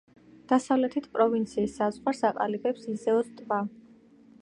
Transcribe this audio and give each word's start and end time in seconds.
დასავლეთით, 0.51 1.09
პროვინციის 1.17 1.77
საზღვარს 1.81 2.25
აყალიბებს 2.33 2.91
იზეოს 2.97 3.33
ტბა. 3.41 3.65